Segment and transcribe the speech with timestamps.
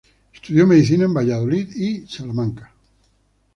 [0.33, 2.73] Estudió medicina en Valladolid y Salamanca.